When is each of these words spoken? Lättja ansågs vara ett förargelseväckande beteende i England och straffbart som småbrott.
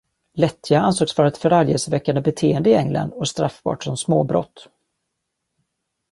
Lättja 0.33 0.79
ansågs 0.81 1.17
vara 1.17 1.27
ett 1.27 1.37
förargelseväckande 1.37 2.21
beteende 2.21 2.69
i 2.69 2.75
England 2.75 3.11
och 3.13 3.27
straffbart 3.27 3.83
som 3.83 3.97
småbrott. 3.97 4.67